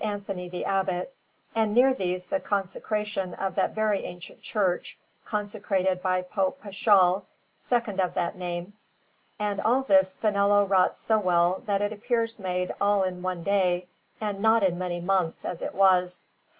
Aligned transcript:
Anthony 0.03 0.49
the 0.49 0.65
Abbot, 0.65 1.13
and 1.53 1.75
near 1.75 1.93
these 1.93 2.25
the 2.25 2.39
consecration 2.39 3.35
of 3.35 3.53
that 3.53 3.75
very 3.75 4.03
ancient 4.05 4.41
church, 4.41 4.97
consecrated 5.25 6.01
by 6.01 6.23
Pope 6.23 6.59
Paschal, 6.59 7.23
second 7.55 7.99
of 7.99 8.15
that 8.15 8.35
name; 8.35 8.73
and 9.37 9.61
all 9.61 9.83
this 9.83 10.17
Spinello 10.17 10.65
wrought 10.67 10.97
so 10.97 11.19
well 11.19 11.61
that 11.67 11.83
it 11.83 11.93
appears 11.93 12.39
made 12.39 12.73
all 12.81 13.03
in 13.03 13.21
one 13.21 13.43
day, 13.43 13.85
and 14.19 14.39
not 14.39 14.63
in 14.63 14.79
many 14.79 14.99
months, 14.99 15.45
as 15.45 15.61
it 15.61 15.75
was. 15.75 16.25